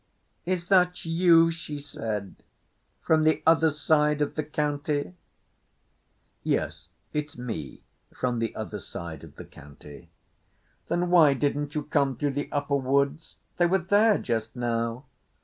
"Is 0.45 0.67
that 0.69 1.05
you?" 1.05 1.51
she 1.51 1.79
said, 1.79 2.35
"from 3.03 3.23
the 3.23 3.43
other 3.45 3.69
side 3.69 4.19
of 4.19 4.33
the 4.33 4.43
county?" 4.43 5.13
"Yes, 6.41 6.89
it's 7.13 7.37
me 7.37 7.83
from 8.11 8.39
the 8.39 8.55
other 8.55 8.79
side 8.79 9.23
of 9.23 9.35
the 9.35 9.45
county." 9.45 10.09
"Then 10.87 11.11
why 11.11 11.35
didn't 11.35 11.75
you 11.75 11.83
come 11.83 12.15
through 12.15 12.31
the 12.33 12.49
upper 12.51 12.77
woods? 12.77 13.35
They 13.57 13.67
were 13.67 13.77
there 13.77 14.17
just 14.17 14.55
now." 14.55 15.05